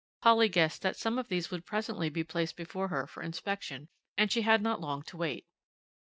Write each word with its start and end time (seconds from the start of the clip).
Polly 0.23 0.49
guessed 0.49 0.81
that 0.81 0.97
some 0.97 1.19
of 1.19 1.27
these 1.27 1.51
would 1.51 1.63
presently 1.63 2.09
be 2.09 2.23
placed 2.23 2.55
before 2.55 2.87
her 2.87 3.05
for 3.05 3.21
inspection 3.21 3.87
and 4.17 4.31
she 4.31 4.41
had 4.41 4.59
not 4.59 4.81
long 4.81 5.03
to 5.03 5.15
wait. 5.17 5.45